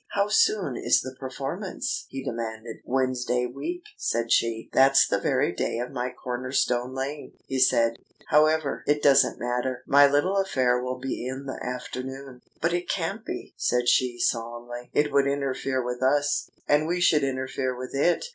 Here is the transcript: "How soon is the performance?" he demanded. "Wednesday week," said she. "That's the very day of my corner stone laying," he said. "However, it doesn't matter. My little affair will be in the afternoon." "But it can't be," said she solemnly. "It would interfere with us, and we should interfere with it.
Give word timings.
"How 0.15 0.29
soon 0.29 0.77
is 0.77 1.01
the 1.01 1.15
performance?" 1.19 2.07
he 2.09 2.23
demanded. 2.23 2.77
"Wednesday 2.85 3.45
week," 3.45 3.83
said 3.97 4.31
she. 4.31 4.67
"That's 4.73 5.07
the 5.07 5.19
very 5.19 5.53
day 5.53 5.77
of 5.77 5.91
my 5.91 6.09
corner 6.09 6.51
stone 6.51 6.95
laying," 6.95 7.33
he 7.45 7.59
said. 7.59 7.97
"However, 8.29 8.81
it 8.87 9.03
doesn't 9.03 9.37
matter. 9.39 9.83
My 9.85 10.07
little 10.09 10.37
affair 10.37 10.81
will 10.81 10.97
be 10.97 11.27
in 11.27 11.45
the 11.45 11.63
afternoon." 11.63 12.41
"But 12.59 12.73
it 12.73 12.89
can't 12.89 13.23
be," 13.23 13.53
said 13.57 13.87
she 13.87 14.17
solemnly. 14.17 14.89
"It 14.91 15.11
would 15.11 15.27
interfere 15.27 15.85
with 15.85 16.01
us, 16.01 16.49
and 16.67 16.87
we 16.87 16.99
should 16.99 17.23
interfere 17.23 17.77
with 17.77 17.93
it. 17.93 18.25